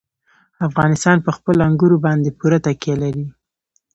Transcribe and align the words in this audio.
افغانستان 0.67 1.17
په 1.25 1.31
خپلو 1.37 1.59
انګورو 1.67 1.97
باندې 2.05 2.35
پوره 2.39 2.59
تکیه 2.65 2.95
لري. 3.03 3.25